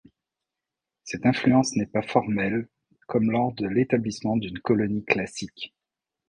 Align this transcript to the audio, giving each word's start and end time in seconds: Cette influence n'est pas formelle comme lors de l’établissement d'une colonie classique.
Cette 1.03 1.27
influence 1.27 1.75
n'est 1.75 1.85
pas 1.85 2.01
formelle 2.01 2.67
comme 3.05 3.29
lors 3.29 3.53
de 3.53 3.67
l’établissement 3.67 4.35
d'une 4.35 4.57
colonie 4.57 5.05
classique. 5.05 5.75